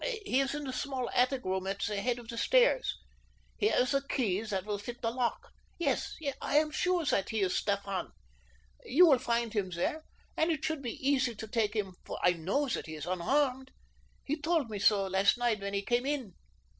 [0.25, 2.97] He is in the small attic room at the head of the stairs.
[3.59, 5.51] Here is a key that will fit the lock.
[5.77, 8.09] Yes, I am sure that he is Stefan.
[8.83, 10.03] You will find him there,
[10.35, 13.69] and it should be easy to take him, for I know that he is unarmed.
[14.25, 16.33] He told me so last night when he came in."